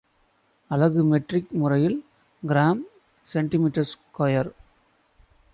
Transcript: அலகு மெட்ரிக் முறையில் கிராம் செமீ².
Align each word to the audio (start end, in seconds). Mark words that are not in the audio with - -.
அலகு 0.71 1.03
மெட்ரிக் 1.03 1.51
முறையில் 1.51 1.97
கிராம் 2.43 2.81
செமீ². 3.27 4.51